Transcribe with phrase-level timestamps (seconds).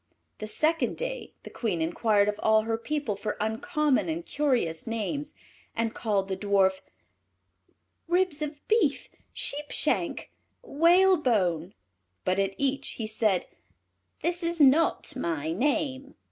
[0.39, 5.35] The second day the Queen inquired of all her people for uncommon and curious names,
[5.75, 6.81] and called the Dwarf
[8.07, 10.31] "Ribs of Beef," "Sheep shank,"
[10.63, 11.75] "Whalebone,"
[12.25, 13.45] but at each he said,
[14.21, 16.15] "This is not my name."